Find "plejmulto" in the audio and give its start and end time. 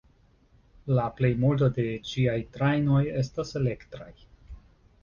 1.19-1.69